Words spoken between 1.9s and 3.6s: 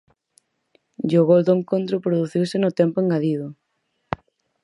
produciuse no tempo engadido.